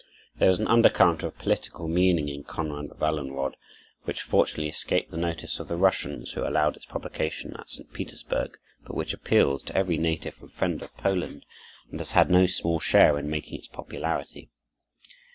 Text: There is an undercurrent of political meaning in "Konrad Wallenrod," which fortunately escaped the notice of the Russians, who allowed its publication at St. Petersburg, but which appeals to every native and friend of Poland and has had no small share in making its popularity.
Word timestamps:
There 0.39 0.49
is 0.49 0.57
an 0.57 0.67
undercurrent 0.67 1.21
of 1.21 1.37
political 1.37 1.87
meaning 1.87 2.27
in 2.27 2.43
"Konrad 2.43 2.89
Wallenrod," 2.97 3.53
which 4.05 4.23
fortunately 4.23 4.67
escaped 4.67 5.11
the 5.11 5.17
notice 5.17 5.59
of 5.59 5.67
the 5.67 5.77
Russians, 5.77 6.31
who 6.31 6.41
allowed 6.43 6.75
its 6.75 6.87
publication 6.87 7.55
at 7.55 7.69
St. 7.69 7.93
Petersburg, 7.93 8.57
but 8.83 8.95
which 8.95 9.13
appeals 9.13 9.61
to 9.61 9.77
every 9.77 9.99
native 9.99 10.41
and 10.41 10.51
friend 10.51 10.81
of 10.81 10.97
Poland 10.97 11.45
and 11.91 11.99
has 11.99 12.13
had 12.13 12.31
no 12.31 12.47
small 12.47 12.79
share 12.79 13.19
in 13.19 13.29
making 13.29 13.59
its 13.59 13.67
popularity. 13.67 14.49